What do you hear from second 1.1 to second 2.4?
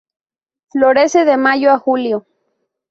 de mayo a julio.